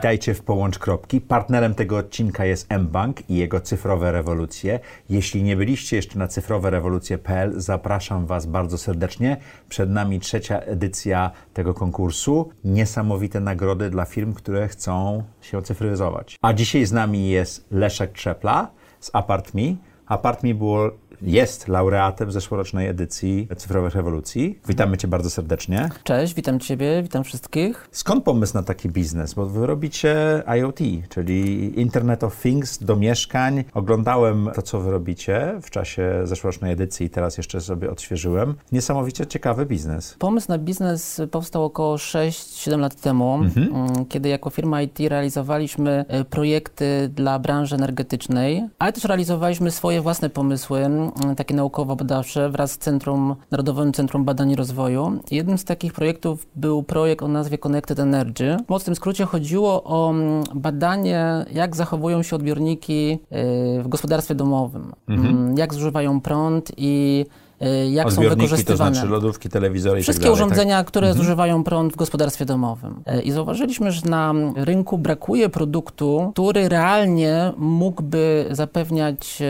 [0.00, 1.20] Witajcie w Połącz Kropki.
[1.20, 4.80] Partnerem tego odcinka jest mBank i jego cyfrowe rewolucje.
[5.10, 9.36] Jeśli nie byliście jeszcze na cyfrowerewolucje.pl, zapraszam Was bardzo serdecznie.
[9.68, 12.50] Przed nami trzecia edycja tego konkursu.
[12.64, 16.38] Niesamowite nagrody dla firm, które chcą się cyfryzować.
[16.42, 19.74] A dzisiaj z nami jest Leszek Trzepla z ApartMe.
[20.06, 20.90] ApartMe było
[21.22, 24.58] jest laureatem zeszłorocznej edycji Cyfrowych Rewolucji.
[24.68, 25.88] Witamy Cię bardzo serdecznie.
[26.04, 27.88] Cześć, witam Ciebie, witam wszystkich.
[27.92, 29.34] Skąd pomysł na taki biznes?
[29.34, 30.78] Bo Wy robicie IoT,
[31.08, 33.64] czyli Internet of Things do mieszkań.
[33.74, 38.54] Oglądałem to, co Wy robicie w czasie zeszłorocznej edycji i teraz jeszcze sobie odświeżyłem.
[38.72, 40.16] Niesamowicie ciekawy biznes.
[40.18, 43.74] Pomysł na biznes powstał około 6-7 lat temu, mhm.
[43.74, 50.00] Mm, kiedy jako firma IT realizowaliśmy e, projekty dla branży energetycznej, ale też realizowaliśmy swoje
[50.00, 50.88] własne pomysły
[51.36, 55.20] takie naukowo-badawcze wraz z Centrum, Narodowym Centrum Badań i Rozwoju.
[55.30, 58.56] Jednym z takich projektów był projekt o nazwie Connected Energy.
[58.66, 64.92] W mocnym skrócie chodziło o mm, badanie, jak zachowują się odbiorniki y, w gospodarstwie domowym,
[65.08, 65.36] mhm.
[65.36, 67.26] Mm, jak zużywają prąd i
[67.62, 68.90] Y, jak są wykorzystywane.
[68.90, 70.86] to znaczy lodówki, telewizory tak Wszystkie tak urządzenia, tak?
[70.86, 71.24] które mhm.
[71.24, 73.02] zużywają prąd w gospodarstwie domowym.
[73.18, 79.42] Y, I zauważyliśmy, że na rynku brakuje produktu, który realnie mógłby zapewniać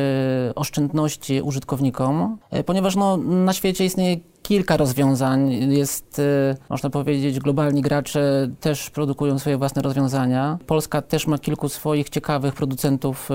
[0.51, 4.17] y, oszczędności użytkownikom, ponieważ no, na świecie istnieje
[4.51, 5.53] kilka rozwiązań.
[5.73, 10.59] Jest, y, można powiedzieć, globalni gracze też produkują swoje własne rozwiązania.
[10.67, 13.29] Polska też ma kilku swoich ciekawych producentów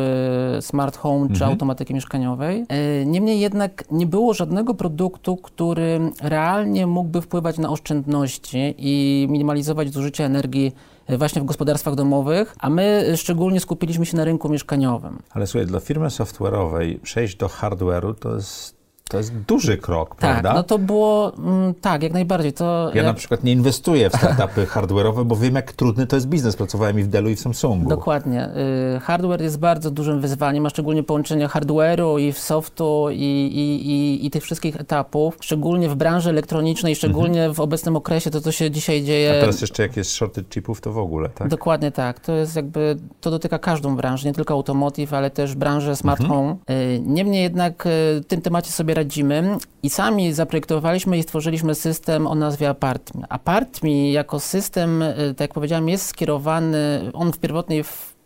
[0.58, 1.40] y, smart home mhm.
[1.40, 2.66] czy automatyki mieszkaniowej.
[3.02, 9.94] Y, niemniej jednak nie było żadnego produktu, który realnie mógłby wpływać na oszczędności i minimalizować
[9.94, 10.72] zużycie energii
[11.10, 15.20] właśnie w gospodarstwach domowych, a my szczególnie skupiliśmy się na rynku mieszkaniowym.
[15.30, 20.18] Ale słuchaj, dla firmy software'owej przejść do hardware'u to jest to jest duży krok, tak,
[20.18, 20.54] prawda?
[20.54, 22.54] no to było, mm, tak, jak najbardziej.
[22.54, 23.06] To ja jak...
[23.06, 26.56] na przykład nie inwestuję w startupy hardware'owe, bo wiem, jak trudny to jest biznes.
[26.56, 27.90] Pracowałem i w Dellu, i w Samsungu.
[27.90, 28.50] Dokładnie.
[28.96, 34.26] Y, hardware jest bardzo dużym wyzwaniem, a szczególnie połączenie hardware'u i softu i, i, i,
[34.26, 37.54] i, tych wszystkich etapów, szczególnie w branży elektronicznej, szczególnie mhm.
[37.54, 39.38] w obecnym okresie, to co się dzisiaj dzieje.
[39.38, 41.48] A teraz jeszcze jak jest shortage chipów, to w ogóle, tak?
[41.48, 42.20] Dokładnie tak.
[42.20, 46.40] To jest jakby, to dotyka każdą branżę, nie tylko automotive, ale też branżę smart mhm.
[46.40, 46.56] home.
[46.70, 47.90] Y, niemniej jednak y,
[48.22, 53.26] w tym temacie sobie radzimy i sami zaprojektowaliśmy i stworzyliśmy system o nazwie Apartme.
[53.30, 57.84] Apartme jako system, y, tak jak powiedziałem, jest skierowany, on w pierwotnej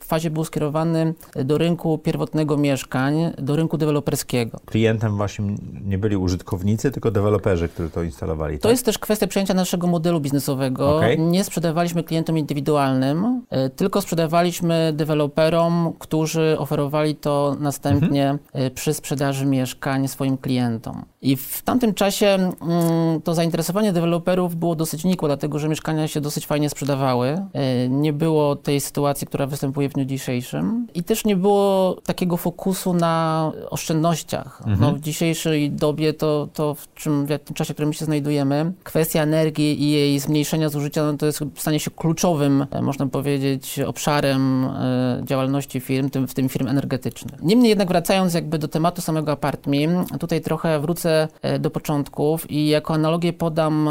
[0.09, 1.13] fazie był skierowany
[1.45, 4.59] do rynku pierwotnego mieszkań, do rynku deweloperskiego.
[4.65, 5.55] Klientem właśnie
[5.85, 8.57] nie byli użytkownicy, tylko deweloperzy, którzy to instalowali.
[8.57, 8.71] To tak?
[8.71, 10.97] jest też kwestia przyjęcia naszego modelu biznesowego.
[10.97, 11.17] Okay.
[11.17, 18.71] Nie sprzedawaliśmy klientom indywidualnym, e, tylko sprzedawaliśmy deweloperom, którzy oferowali to następnie mhm.
[18.71, 21.05] przy sprzedaży mieszkań swoim klientom.
[21.21, 26.21] I w tamtym czasie mm, to zainteresowanie deweloperów było dosyć nikłe, dlatego że mieszkania się
[26.21, 27.45] dosyć fajnie sprzedawały.
[27.53, 30.87] E, nie było tej sytuacji, która występuje w dniu dzisiejszym.
[30.93, 34.61] I też nie było takiego fokusu na oszczędnościach.
[34.65, 34.91] No, mhm.
[34.91, 38.73] No, w dzisiejszej dobie to, to w, czym, w tym czasie, w którym się znajdujemy,
[38.83, 43.79] kwestia energii i jej zmniejszenia zużycia no, to jest stanie się kluczowym, e, można powiedzieć,
[43.79, 47.43] obszarem e, działalności firm, tym, w tym firm energetycznych.
[47.43, 49.87] Niemniej jednak wracając jakby do tematu samego apartmi,
[50.19, 51.08] tutaj trochę wrócę
[51.41, 53.89] e, do początków i jako analogię podam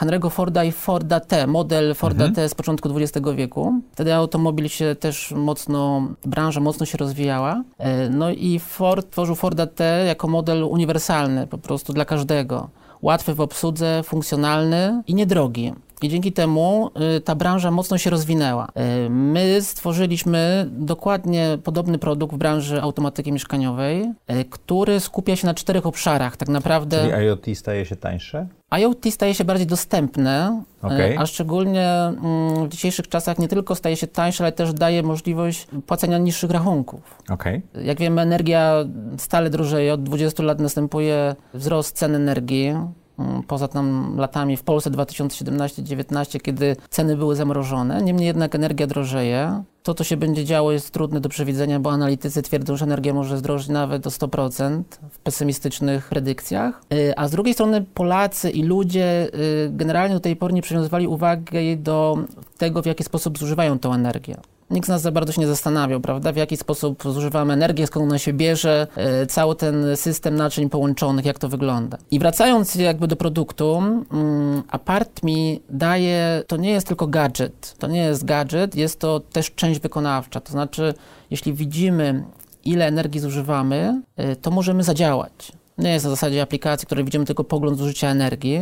[0.00, 2.34] Henry'ego Forda i Forda T, model Forda mhm.
[2.34, 3.80] T z początku XX wieku.
[3.92, 7.62] Wtedy automobil się też mocno, branża mocno się rozwijała.
[7.78, 12.68] E, no i Ford tworzył Forda T jako model uniwersalny, po prostu dla każdego.
[13.02, 15.72] Łatwy w obsłudze, funkcjonalny i niedrogi.
[16.04, 18.68] I dzięki temu y, ta branża mocno się rozwinęła.
[19.06, 25.54] Y, my stworzyliśmy dokładnie podobny produkt w branży automatyki mieszkaniowej, y, który skupia się na
[25.54, 26.36] czterech obszarach.
[26.36, 27.00] Tak naprawdę.
[27.00, 28.46] Czyli IoT staje się tańsze?
[28.80, 31.18] IoT staje się bardziej dostępne, okay.
[31.18, 35.66] a szczególnie mm, w dzisiejszych czasach nie tylko staje się tańsze, ale też daje możliwość
[35.86, 37.00] płacenia niższych rachunków.
[37.30, 37.62] Okay.
[37.82, 38.74] Jak wiemy, energia
[39.18, 39.94] stale drożeje.
[39.94, 42.74] Od 20 lat następuje wzrost cen energii.
[43.18, 48.02] Mm, poza tam latami w Polsce 2017-2019, kiedy ceny były zamrożone.
[48.02, 49.62] Niemniej jednak energia drożeje.
[49.82, 53.38] To, co się będzie działo, jest trudne do przewidzenia, bo analitycy twierdzą, że energia może
[53.38, 56.82] zdrożyć nawet o 100% w pesymistycznych predykcjach.
[56.92, 61.06] Y, a z drugiej strony Polacy i ludzie y, generalnie do tej pory nie przywiązywali
[61.06, 62.18] uwagi do
[62.58, 64.36] tego, w jaki sposób zużywają tą energię.
[64.70, 68.06] Nikt z nas za bardzo się nie zastanawiał, prawda, w jaki sposób zużywamy energię, skąd
[68.06, 71.98] ona się bierze, e, cały ten system naczyń połączonych, jak to wygląda.
[72.10, 73.82] I wracając jakby do produktu,
[74.12, 75.30] mm, ApartMe
[75.70, 80.40] daje, to nie jest tylko gadżet, to nie jest gadżet, jest to też część wykonawcza,
[80.40, 80.94] to znaczy
[81.30, 82.24] jeśli widzimy,
[82.64, 85.52] ile energii zużywamy, e, to możemy zadziałać.
[85.78, 88.60] Nie jest na zasadzie aplikacji, w której widzimy tylko pogląd zużycia energii,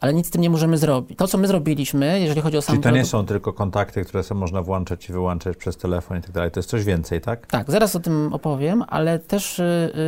[0.00, 1.18] ale nic z tym nie możemy zrobić.
[1.18, 4.22] To, co my zrobiliśmy, jeżeli chodzi o sam Czyli to nie są tylko kontakty, które
[4.22, 7.46] są można włączać i wyłączać przez telefon i tak dalej, to jest coś więcej, tak?
[7.46, 9.62] Tak, zaraz o tym opowiem, ale też y,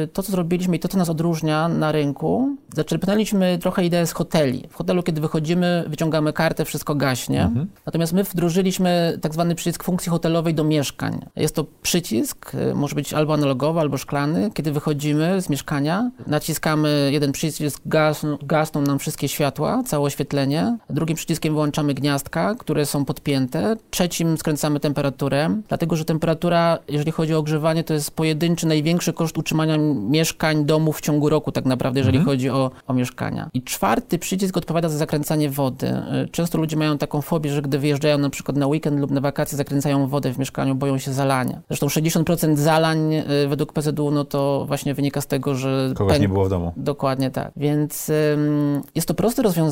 [0.04, 4.12] y, to, co zrobiliśmy i to, co nas odróżnia na rynku, zaczerpnęliśmy trochę ideę z
[4.12, 4.68] hoteli.
[4.70, 7.42] W hotelu, kiedy wychodzimy, wyciągamy kartę, wszystko gaśnie.
[7.42, 7.66] Mhm.
[7.86, 11.20] Natomiast my wdrożyliśmy tak zwany przycisk funkcji hotelowej do mieszkań.
[11.36, 14.50] Jest to przycisk, y, może być albo analogowy, albo szklany.
[14.54, 20.76] Kiedy wychodzimy z mieszkania, naciskamy jeden przycisk, gasną, gasną nam wszystkie światła, całe oświetlenie.
[20.90, 23.76] Drugim przyciskiem wyłączamy gniazdka, które są podpięte.
[23.90, 29.38] Trzecim skręcamy temperaturę, dlatego że temperatura, jeżeli chodzi o ogrzewanie, to jest pojedynczy, największy koszt
[29.38, 29.76] utrzymania
[30.10, 32.36] mieszkań, domów w ciągu roku tak naprawdę, jeżeli mhm.
[32.36, 33.50] chodzi o, o mieszkania.
[33.54, 35.86] I czwarty przycisk odpowiada za zakręcanie wody.
[36.24, 39.20] Y, często ludzie mają taką fobię, że gdy wyjeżdżają na przykład na weekend lub na
[39.20, 41.60] wakacje, zakręcają wodę w mieszkaniu, boją się zalania.
[41.68, 45.92] Zresztą 60% zalań y, według PZU, no to właśnie wynika z tego, że...
[45.94, 46.22] Kogoś pęk...
[46.22, 46.72] nie było w domu.
[46.76, 47.52] Dokładnie tak.
[47.56, 49.65] Więc ym, jest to proste rozwiązanie,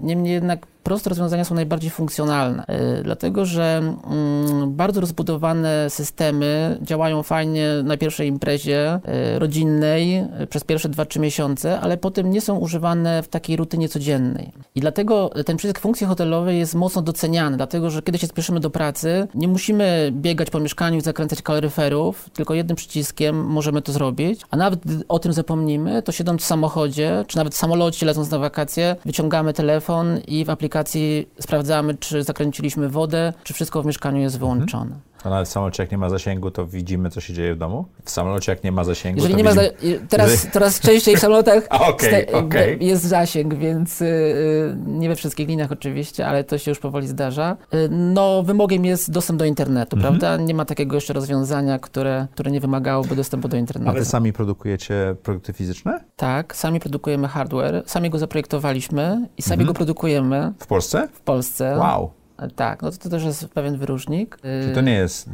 [0.00, 2.64] niemniej jednak proste rozwiązania są najbardziej funkcjonalne,
[2.98, 9.00] y, dlatego że mm, bardzo rozbudowane systemy działają fajnie na pierwszej imprezie
[9.34, 13.88] y, rodzinnej y, przez pierwsze 2-3 miesiące, ale potem nie są używane w takiej rutynie
[13.88, 14.52] codziennej.
[14.74, 18.70] I dlatego ten przycisk funkcji hotelowej jest mocno doceniany, dlatego że kiedy się spieszymy do
[18.70, 24.40] pracy, nie musimy biegać po mieszkaniu i zakręcać kaloryferów, tylko jednym przyciskiem możemy to zrobić,
[24.50, 28.30] a nawet gdy o tym zapomnimy, to siedząc w samochodzie, czy nawet w samolocie lecąc
[28.30, 33.86] na wakacje, wyciągamy telefon i w aplikacji aplikacji sprawdzamy, czy zakręciliśmy wodę, czy wszystko w
[33.86, 35.07] mieszkaniu jest wyłączone.
[35.24, 37.84] A nawet w samolocie, jak nie ma zasięgu, to widzimy, co się dzieje w domu?
[38.04, 39.62] W samolocie, jak nie ma zasięgu, Jeżeli nie ma za...
[40.08, 42.76] teraz, teraz częściej w samolotach okay, okay.
[42.80, 47.56] jest zasięg, więc y, nie we wszystkich liniach oczywiście, ale to się już powoli zdarza.
[47.74, 50.18] Y, no, wymogiem jest dostęp do internetu, mhm.
[50.18, 50.44] prawda?
[50.44, 53.90] Nie ma takiego jeszcze rozwiązania, które, które nie wymagałoby dostępu do internetu.
[53.90, 56.04] A wy sami produkujecie produkty fizyczne?
[56.16, 59.66] Tak, sami produkujemy hardware, sami go zaprojektowaliśmy i sami mhm.
[59.66, 60.52] go produkujemy.
[60.58, 61.08] W Polsce?
[61.12, 61.76] W Polsce.
[61.78, 62.17] Wow.
[62.56, 64.38] Tak, no to, to też jest pewien wyróżnik.
[64.42, 65.30] Czy to nie jest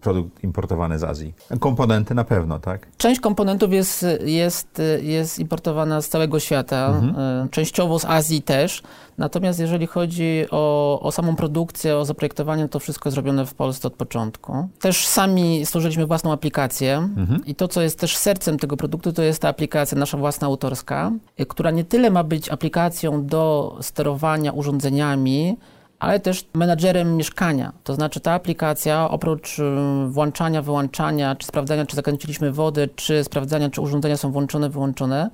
[0.00, 1.34] produkt importowany z Azji?
[1.60, 2.96] Komponenty na pewno, tak?
[2.96, 7.44] Część komponentów jest, jest, jest importowana z całego świata, mhm.
[7.44, 8.82] E, częściowo z Azji też.
[9.18, 13.88] Natomiast jeżeli chodzi o, o samą produkcję, o zaprojektowanie, to wszystko jest zrobione w Polsce
[13.88, 14.68] od początku.
[14.80, 17.46] Też sami stworzyliśmy własną aplikację mhm.
[17.46, 21.12] i to, co jest też sercem tego produktu, to jest ta aplikacja nasza własna autorska,
[21.48, 25.56] która nie tyle ma być aplikacją do sterowania urządzeniami,
[26.00, 27.72] ale też menadżerem mieszkania.
[27.84, 29.62] To znaczy ta aplikacja oprócz y,
[30.08, 35.30] włączania, wyłączania, czy sprawdzania, czy zakręciliśmy wodę, czy sprawdzania, czy urządzenia są włączone, wyłączone,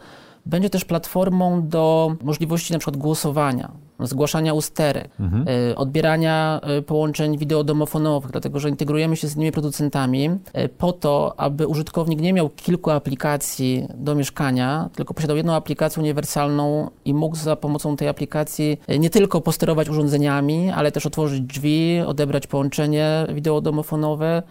[0.46, 5.48] będzie też platformą do możliwości na przykład głosowania zgłaszania usterek, mhm.
[5.48, 11.34] Y, odbierania y, połączeń wideodomofonowych, dlatego że integrujemy się z innymi producentami y, po to,
[11.36, 17.36] aby użytkownik nie miał kilku aplikacji do mieszkania, tylko posiadał jedną aplikację uniwersalną i mógł
[17.36, 24.42] za pomocą tej aplikacji nie tylko posterować urządzeniami, ale też otworzyć drzwi, odebrać połączenie wideodomofonowe,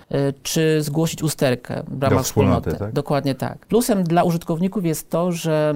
[0.44, 2.74] czy zgłosić usterkę w ramach wspólnoty.
[2.74, 2.94] Tak?
[2.94, 3.66] Dokładnie tak.
[3.66, 5.74] Plusem dla użytkowników jest to, że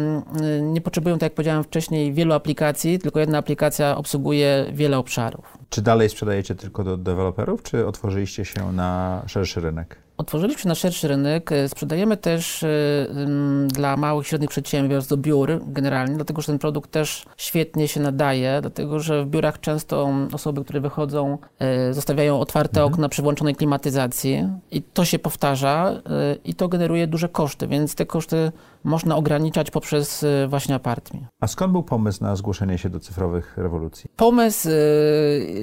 [0.62, 5.58] nie potrzebują, tak jak powiedziałem wcześniej, wielu aplikacji, tylko jedna aplikacja aplikacja obsługuje wiele obszarów.
[5.70, 9.98] Czy dalej sprzedajecie tylko do deweloperów, czy otworzyliście się na szerszy rynek?
[10.18, 11.50] Otworzyliśmy na szerszy rynek.
[11.68, 12.66] Sprzedajemy też
[13.68, 18.00] dla małych i średnich przedsiębiorstw do biur generalnie, dlatego że ten produkt też świetnie się
[18.00, 21.38] nadaje, dlatego że w biurach często osoby, które wychodzą,
[21.90, 22.94] y, zostawiają otwarte mhm.
[22.94, 25.92] okna przy włączonej klimatyzacji i to się powtarza
[26.34, 28.52] y, i to generuje duże koszty, więc te koszty
[28.84, 31.26] można ograniczać poprzez y, właśnie apartmi.
[31.40, 34.10] A skąd był pomysł na zgłoszenie się do cyfrowych rewolucji?
[34.16, 34.70] Pomysł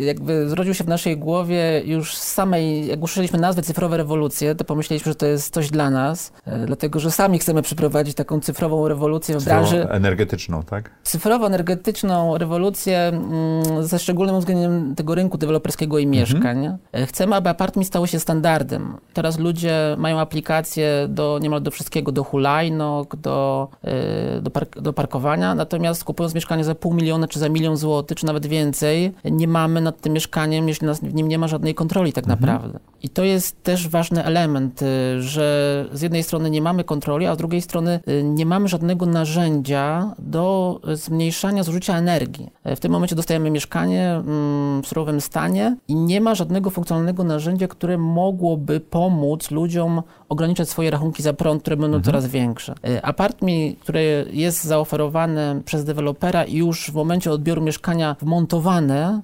[0.00, 4.64] jakby zrodził się w naszej głowie już z samej, jak usłyszeliśmy nazwę cyfrowe rewolucje, to
[4.64, 8.88] pomyśleliśmy, że to jest coś dla nas, e, dlatego że sami chcemy przeprowadzić taką cyfrową
[8.88, 9.88] rewolucję w branży.
[9.90, 10.90] energetyczną, tak?
[11.02, 16.20] Cyfrowo-energetyczną rewolucję mm, ze szczególnym uwzględnieniem tego rynku deweloperskiego i mhm.
[16.20, 16.66] mieszkań.
[16.66, 17.06] Mhm.
[17.06, 18.96] Chcemy, aby apartment stały się standardem.
[19.12, 22.25] Teraz ludzie mają aplikacje do niemal do wszystkiego, do
[23.16, 27.76] do, e, do, park, do parkowania, natomiast kupując mieszkanie za pół miliona, czy za milion
[27.76, 31.75] złotych, czy nawet więcej, nie mamy nad tym mieszkaniem, jeśli w nim nie ma żadnej
[31.75, 32.40] kontroli tak mhm.
[32.40, 32.78] naprawdę.
[33.02, 37.34] I to jest też ważny element, y, że z jednej strony nie mamy kontroli, a
[37.34, 42.50] z drugiej strony y, nie mamy żadnego narzędzia do zmniejszania zużycia energii.
[42.64, 47.68] W tym momencie dostajemy mieszkanie mm, w surowym stanie i nie ma żadnego funkcjonalnego narzędzia,
[47.68, 52.04] które mogłoby pomóc ludziom ograniczać swoje rachunki za prąd, które będą mhm.
[52.04, 52.75] coraz większe.
[52.88, 59.21] Y, Apartmi, który jest zaoferowany przez dewelopera i już w momencie odbioru mieszkania wmontowane,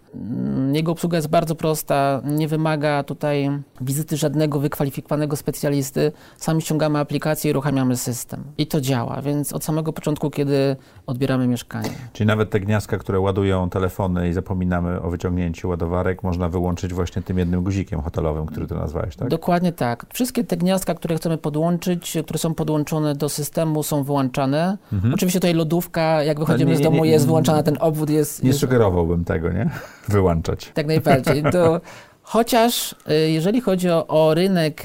[0.72, 6.12] jego obsługa jest bardzo prosta, nie wymaga tutaj wizyty żadnego wykwalifikowanego specjalisty.
[6.36, 8.44] Sami ściągamy aplikację i uruchamiamy system.
[8.58, 11.90] I to działa, więc od samego początku, kiedy odbieramy mieszkanie.
[12.12, 17.22] Czyli nawet te gniazdka, które ładują telefony i zapominamy o wyciągnięciu ładowarek, można wyłączyć właśnie
[17.22, 19.28] tym jednym guzikiem hotelowym, który ty nazwałeś, tak?
[19.28, 20.06] Dokładnie tak.
[20.12, 24.78] Wszystkie te gniazdka, które chcemy podłączyć, które są podłączone do systemu, są wyłączane.
[24.92, 25.14] Mhm.
[25.14, 28.42] Oczywiście tutaj lodówka, jak wychodzimy nie, nie, z domu, jest wyłączana, ten obwód jest...
[28.42, 28.60] Nie jest...
[28.60, 29.70] sugerowałbym tego, nie?
[30.08, 30.41] Wyłączać.
[30.74, 31.42] Tak najbardziej.
[31.52, 31.80] To
[32.32, 34.82] Chociaż y, jeżeli chodzi o, o, rynek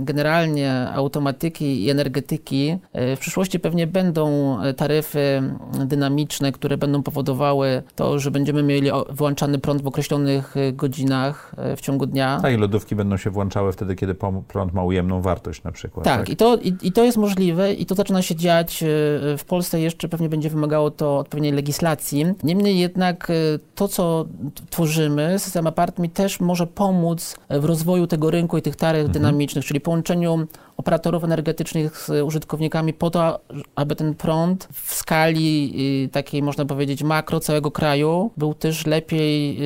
[0.00, 2.78] generalnie automatyki i energetyki,
[3.12, 5.42] y, w przyszłości pewnie będą y, taryfy
[5.84, 12.06] dynamiczne, które będą powodowały to, że będziemy mieli włączany prąd w określonych godzinach w ciągu
[12.06, 12.40] dnia.
[12.42, 14.14] Tak, i lodówki będą się włączały wtedy, kiedy
[14.48, 16.04] prąd ma ujemną wartość na przykład.
[16.04, 16.28] Tak, tak?
[16.28, 18.84] I, to, i, i, to jest możliwe i to zaczyna się dziać.
[19.38, 22.26] W Polsce jeszcze pewnie będzie wymagało to odpowiedniej legislacji.
[22.42, 23.32] Niemniej jednak
[23.74, 24.26] to, co
[24.70, 29.12] tworzymy, system apartmi też może pomóc w rozwoju tego rynku i tych taryf mhm.
[29.12, 30.46] dynamicznych, czyli połączeniu
[30.80, 33.40] operatorów energetycznych z użytkownikami po to,
[33.74, 35.72] aby ten prąd w skali
[36.04, 39.58] y, takiej, można powiedzieć, makro całego kraju był też lepiej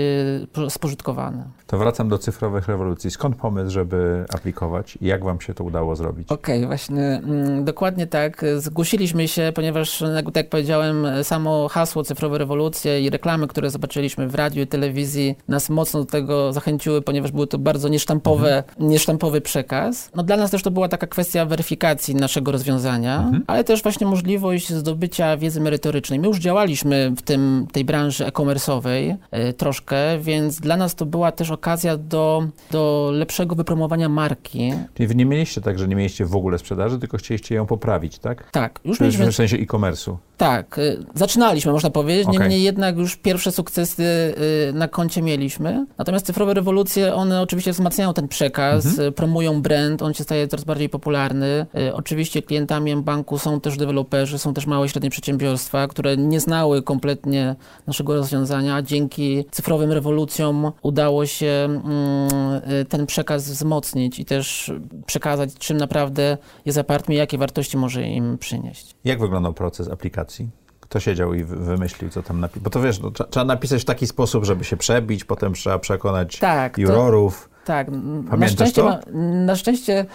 [0.66, 1.44] y, spożytkowany.
[1.66, 3.10] To wracam do cyfrowych rewolucji.
[3.10, 6.28] Skąd pomysł, żeby aplikować i jak wam się to udało zrobić?
[6.28, 8.44] Okej, okay, właśnie mm, dokładnie tak.
[8.56, 14.34] Zgłosiliśmy się, ponieważ, tak jak powiedziałem, samo hasło cyfrowe rewolucje i reklamy, które zobaczyliśmy w
[14.34, 18.88] radiu i telewizji nas mocno do tego zachęciły, ponieważ był to bardzo niesztampowe, mhm.
[18.88, 20.10] niesztampowy przekaz.
[20.14, 23.44] No dla nas też to była taka kwestia weryfikacji naszego rozwiązania, mhm.
[23.46, 26.18] ale też właśnie możliwość zdobycia wiedzy merytorycznej.
[26.18, 29.16] My już działaliśmy w tym, tej branży e-commerce'owej
[29.48, 34.72] y, troszkę, więc dla nas to była też okazja do, do lepszego wypromowania marki.
[34.94, 38.18] Czyli wy nie mieliście tak, że nie mieliście w ogóle sprzedaży, tylko chcieliście ją poprawić,
[38.18, 38.50] tak?
[38.50, 38.80] Tak.
[38.84, 39.32] Już mieliśmy...
[39.32, 40.16] W sensie e-commerce'u.
[40.36, 40.78] Tak.
[40.78, 42.26] Y, zaczynaliśmy, można powiedzieć.
[42.26, 42.40] Okay.
[42.40, 45.86] Niemniej jednak już pierwsze sukcesy y, na koncie mieliśmy.
[45.98, 49.12] Natomiast cyfrowe rewolucje, one oczywiście wzmacniają ten przekaz, mhm.
[49.12, 51.66] promują brand, on się staje coraz bardziej popularny.
[51.92, 56.82] Oczywiście klientami banku są też deweloperzy, są też małe i średnie przedsiębiorstwa, które nie znały
[56.82, 58.82] kompletnie naszego rozwiązania.
[58.82, 64.72] Dzięki cyfrowym rewolucjom udało się Mm, y, ten przekaz wzmocnić i też
[65.06, 68.94] przekazać, czym naprawdę jest apartment i jakie wartości może im przynieść.
[69.04, 70.50] Jak wyglądał proces aplikacji?
[70.80, 72.62] Kto siedział i wymyślił, co tam napisać?
[72.62, 76.38] Bo to wiesz, no, trzeba napisać w taki sposób, żeby się przebić, potem trzeba przekonać
[76.38, 77.48] tak, jurorów.
[77.48, 77.86] To, tak,
[78.30, 78.82] Pamiętasz na szczęście?
[78.82, 78.98] Ma,
[79.46, 80.06] na szczęście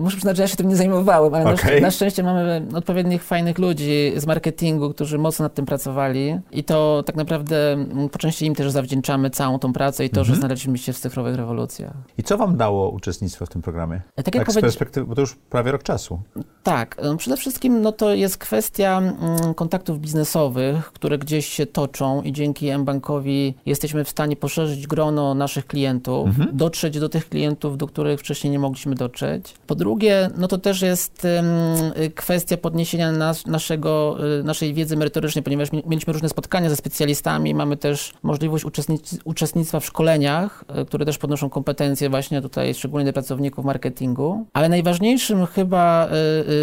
[0.00, 1.80] Muszę przyznać, że ja się tym nie zajmowałem, ale okay.
[1.80, 7.02] na, szczęście mamy odpowiednich, fajnych ludzi z marketingu, którzy mocno nad tym pracowali i to
[7.06, 10.26] tak naprawdę mm, po części im też zawdzięczamy całą tą pracę i to, mm -hmm.
[10.26, 10.40] że mhm.
[10.40, 11.92] znaleźliśmy się w cyfrowych rewolucjach.
[12.18, 14.02] I co wam dało uczestnictwo w tym programie?
[14.16, 16.20] E, tak, jak tak z perspektywy, bo to już prawie rok czasu.
[16.62, 22.22] Tak, no przede wszystkim no to jest kwestia mm, kontaktów biznesowych, które gdzieś się toczą
[22.22, 26.52] i dzięki mBankowi jesteśmy w stanie poszerzyć grono naszych klientów, mm -hmm.
[26.52, 29.54] dotrzeć do tych klientów, do których wcześniej nie mogliśmy dotrzeć.
[29.74, 31.26] Po drugie, no to też jest
[32.14, 37.76] kwestia podniesienia nas, naszego, y, naszej wiedzy merytorycznej, ponieważ mieliśmy różne spotkania ze specjalistami, mamy
[37.76, 43.12] też możliwość uczestnic uczestnictwa w szkoleniach, y, które też podnoszą kompetencje właśnie tutaj, szczególnie dla
[43.12, 44.46] pracowników marketingu.
[44.52, 46.08] Ale najważniejszym chyba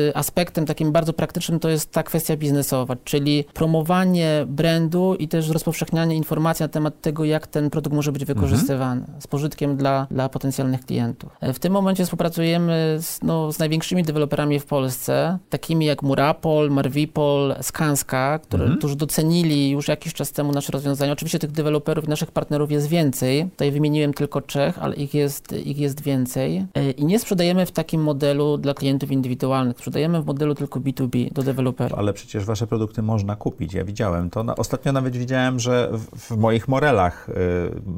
[0.09, 5.49] y, aspektem takim bardzo praktycznym to jest ta kwestia biznesowa, czyli promowanie brandu i też
[5.49, 9.21] rozpowszechnianie informacji na temat tego, jak ten produkt może być wykorzystywany mhm.
[9.21, 11.31] z pożytkiem dla, dla potencjalnych klientów.
[11.53, 17.55] W tym momencie współpracujemy z, no, z największymi deweloperami w Polsce, takimi jak Murapol, Marvipol,
[17.61, 18.79] Skanska, które, mhm.
[18.79, 21.13] którzy docenili już jakiś czas temu nasze rozwiązania.
[21.13, 23.45] Oczywiście tych deweloperów naszych partnerów jest więcej.
[23.49, 26.65] Tutaj wymieniłem tylko trzech, ale ich jest, ich jest więcej.
[26.73, 29.77] E, I nie sprzedajemy w takim modelu dla klientów indywidualnych.
[29.77, 31.99] Sprzedajemy w modelu tylko B2B do deweloperów.
[31.99, 33.73] Ale przecież wasze produkty można kupić.
[33.73, 34.43] Ja widziałem to.
[34.43, 37.33] Na, ostatnio nawet widziałem, że w, w moich morelach y,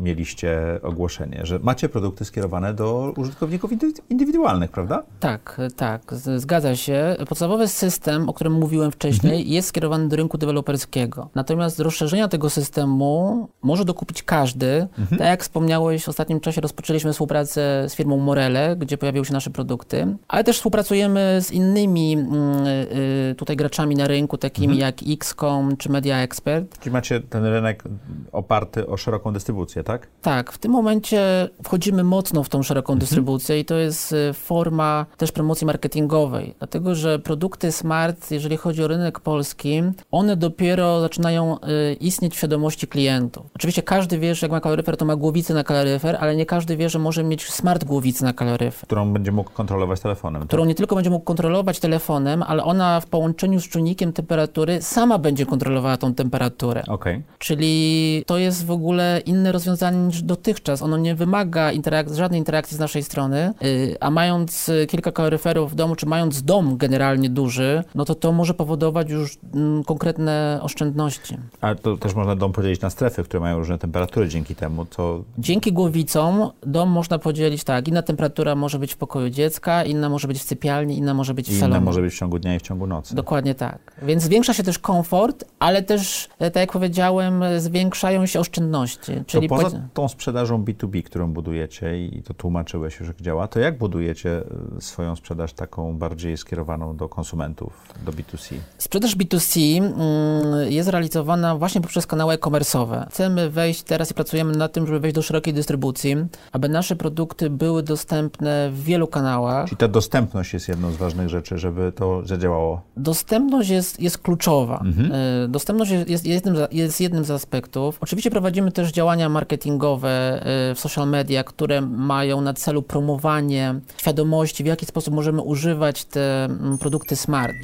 [0.03, 3.72] mieliście ogłoszenie, że macie produkty skierowane do użytkowników
[4.10, 4.92] indywidualnych, prawda?
[4.93, 5.13] Prawda?
[5.19, 6.01] Tak, tak,
[6.38, 7.15] zgadza się.
[7.29, 9.53] Podstawowy system, o którym mówiłem wcześniej, mhm.
[9.53, 11.29] jest skierowany do rynku deweloperskiego.
[11.35, 14.88] Natomiast rozszerzenia tego systemu może dokupić każdy.
[15.00, 15.17] Mhm.
[15.17, 19.50] Tak jak wspomniałeś, w ostatnim czasie rozpoczęliśmy współpracę z firmą Morele, gdzie pojawiły się nasze
[19.50, 24.79] produkty, ale też współpracujemy z innymi mm, y, tutaj graczami na rynku, takimi mhm.
[24.79, 26.79] jak XCOM czy Media Expert.
[26.79, 27.83] Czyli macie ten rynek
[28.31, 30.07] oparty o szeroką dystrybucję, tak?
[30.21, 33.00] Tak, w tym momencie wchodzimy mocno w tą szeroką mhm.
[33.00, 34.33] dystrybucję i to jest e,
[34.74, 41.01] forma też promocji marketingowej, dlatego że produkty smart, jeżeli chodzi o rynek polski, one dopiero
[41.01, 43.46] zaczynają e, istnieć w świadomości klientów.
[43.56, 46.77] Oczywiście każdy wie, że jak ma kaloryfer, to ma głowicę na kaloryfer, ale nie każdy
[46.77, 48.88] wie, że może mieć smart głowicę na kaloryfer.
[48.88, 50.42] Którą będzie mógł kontrolować telefonem.
[50.42, 50.48] Tak?
[50.48, 55.18] Którą nie tylko będzie mógł kontrolować telefonem, ale ona w połączeniu z czujnikiem temperatury sama
[55.18, 56.84] będzie kontrolowała tą temperaturę.
[56.88, 57.24] Okay.
[57.39, 60.82] Czyli to jest w ogóle inne rozwiązanie niż dotychczas.
[60.82, 65.75] Ono nie wymaga interak żadnej interakcji z naszej strony, yy, a mając kilka kaloryferów w
[65.75, 71.38] domu, czy mając dom generalnie duży, no to to może powodować już mm, konkretne oszczędności.
[71.62, 75.24] A to też można dom podzielić na strefy, które mają różne temperatury dzięki temu, co...
[75.38, 80.27] Dzięki głowicom dom można podzielić tak, inna temperatura może być w pokoju dziecka, inna może
[80.27, 81.77] być w sypialni, inna może być w salonie.
[81.77, 83.15] Inna może być w ciągu dnia i w ciągu nocy.
[83.15, 83.79] Dokładnie tak.
[84.01, 89.12] Więc zwiększa się też komfort, ale też, e, tak jak powiedziałem, zwiększają się oszczędności.
[89.25, 93.60] Czyli to poza tą sprzedażą B2B, którą budujecie i to tłumaczyłeś już, jak działa, to
[93.60, 94.43] jak budujecie
[94.79, 98.55] swoją sprzedaż taką bardziej skierowaną do konsumentów, do B2C?
[98.77, 103.07] Sprzedaż B2C mm, jest realizowana właśnie poprzez kanały e-commerce'owe.
[103.10, 106.15] Chcemy wejść teraz i pracujemy nad tym, żeby wejść do szerokiej dystrybucji,
[106.51, 109.65] aby nasze produkty były dostępne w wielu kanałach.
[109.65, 112.81] Czyli ta dostępność jest jedną z ważnych rzeczy, żeby to zadziałało?
[112.98, 114.81] Dostępność jest, jest kluczowa.
[114.86, 115.12] Mhm.
[115.12, 117.98] E, dostępność jest, jest, jednym, jest jednym z aspektów.
[118.01, 124.42] Oczywiście prowadzimy też działania marketingowe e, w social media, które mają na celu promowanie świadomości,
[124.51, 127.55] w jaki sposób możemy używać te mm, produkty smart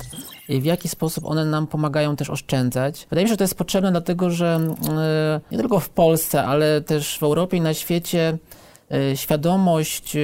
[0.50, 3.08] i w jaki sposób one nam pomagają też oszczędzać.
[3.10, 4.60] Wydaje mi się, że to jest potrzebne dlatego, że
[4.90, 8.38] e, nie tylko w Polsce, ale też w Europie i na świecie
[8.92, 10.20] E, świadomość e,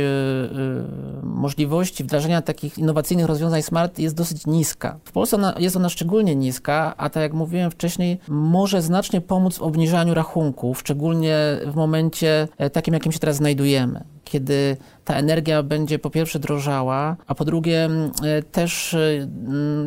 [1.23, 4.99] możliwości wdrażania takich innowacyjnych rozwiązań smart jest dosyć niska.
[5.03, 9.57] W Polsce ona, jest ona szczególnie niska, a tak jak mówiłem wcześniej, może znacznie pomóc
[9.57, 15.99] w obniżaniu rachunków, szczególnie w momencie takim, jakim się teraz znajdujemy kiedy ta energia będzie
[15.99, 17.89] po pierwsze drożała, a po drugie
[18.51, 18.95] też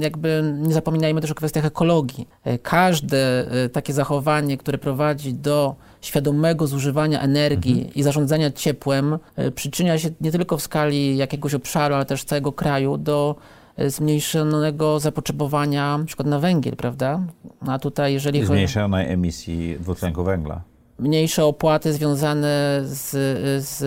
[0.00, 2.28] jakby nie zapominajmy też o kwestiach ekologii.
[2.62, 7.94] Każde takie zachowanie, które prowadzi do świadomego zużywania energii mhm.
[7.94, 12.52] i zarządzania ciepłem e, przyczynia się nie tylko w skali jakiegoś obszaru, ale też całego
[12.52, 13.36] kraju do
[13.76, 17.20] e, zmniejszonego zapotrzebowania na przykład na węgiel, prawda?
[17.66, 20.60] A tutaj jeżeli Zmniejszonej emisji dwutlenku węgla
[20.98, 23.10] mniejsze opłaty związane z,
[23.64, 23.78] z,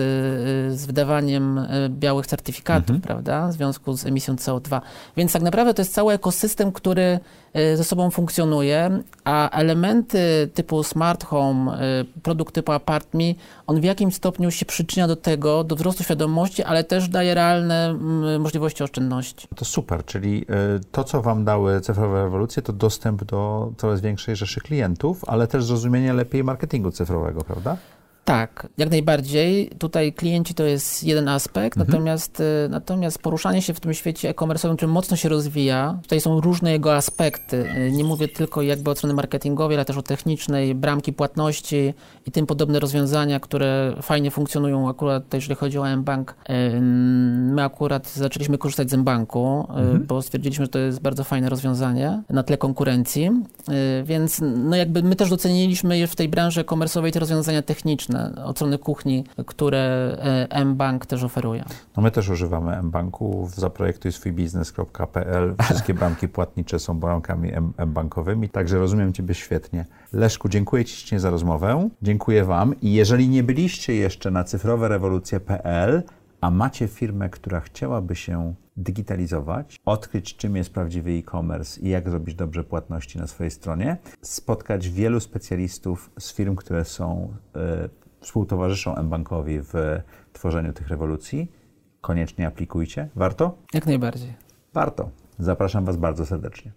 [0.80, 3.00] z wydawaniem e, białych certyfikatów, mhm.
[3.00, 4.80] prawda, w związku z emisją CO2.
[5.16, 7.18] Więc tak naprawdę to jest cały ekosystem, który
[7.52, 13.34] e, ze sobą funkcjonuje, a elementy typu smart home, e, produkt typu ApartMe,
[13.66, 17.98] on w jakimś stopniu się przyczynia do tego, do wzrostu świadomości, ale też daje realne
[18.38, 19.48] możliwości oszczędności.
[19.54, 20.46] To super, czyli
[20.92, 25.64] to, co wam dały cyfrowe rewolucje, to dostęp do coraz większej rzeszy klientów, ale też
[25.64, 27.01] zrozumienie lepiej marketingu cyfrowego,
[27.44, 27.76] prawda?
[28.24, 29.70] Tak, jak najbardziej.
[29.78, 31.90] Tutaj klienci to jest jeden aspekt, mhm.
[31.90, 36.40] natomiast, y, natomiast poruszanie się w tym świecie e-commerce'owym, który mocno się rozwija, tutaj są
[36.40, 37.64] różne jego aspekty.
[37.76, 41.94] Y, nie mówię tylko jakby od strony marketingowej, ale też o technicznej, bramki płatności
[42.26, 46.30] i tym podobne rozwiązania, które fajnie funkcjonują akurat jeżeli chodzi o mBank.
[46.30, 50.06] Y, my akurat zaczęliśmy korzystać z mBanku, mhm.
[50.06, 53.30] bo stwierdziliśmy, że to jest bardzo fajne rozwiązanie na tle konkurencji,
[54.04, 58.56] więc no jakby my też doceniliśmy w tej branży e-commerce'owej te rozwiązania techniczne techniczne od
[58.56, 60.16] strony kuchni, które
[60.50, 61.64] e, mBank też oferuje.
[61.96, 63.48] No my też używamy mBanku.
[63.54, 65.54] Zaprojektuj swój biznes.pl.
[65.62, 67.52] Wszystkie banki płatnicze są bankami
[67.86, 69.86] mBankowymi, także rozumiem Ciebie świetnie.
[70.12, 71.88] Leszku, dziękuję Ci ślicznie za rozmowę.
[72.02, 76.02] Dziękuję Wam i jeżeli nie byliście jeszcze na cyfrowerewolucje.pl,
[76.40, 82.34] a macie firmę, która chciałaby się digitalizować, odkryć, czym jest prawdziwy e-commerce i jak zrobić
[82.34, 89.60] dobrze płatności na swojej stronie, spotkać wielu specjalistów z firm, które są y, współtowarzyszą mBankowi
[89.60, 89.74] w
[90.32, 91.50] tworzeniu tych rewolucji,
[92.00, 93.08] koniecznie aplikujcie.
[93.14, 93.58] Warto?
[93.74, 94.34] Jak najbardziej.
[94.74, 95.10] Warto.
[95.38, 96.72] Zapraszam Was bardzo serdecznie.